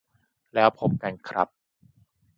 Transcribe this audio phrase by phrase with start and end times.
[0.53, 1.47] แล้วพบกันครับ